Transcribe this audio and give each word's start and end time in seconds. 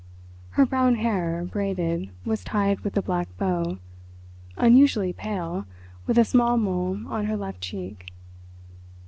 Her 0.57 0.65
brown 0.65 0.95
hair, 0.95 1.43
braided, 1.45 2.09
was 2.25 2.43
tied 2.43 2.79
with 2.79 2.97
a 2.97 3.03
black 3.03 3.27
bow—unusually 3.37 5.13
pale, 5.13 5.67
with 6.07 6.17
a 6.17 6.25
small 6.25 6.57
mole 6.57 7.03
on 7.07 7.25
her 7.25 7.37
left 7.37 7.61
cheek. 7.61 8.11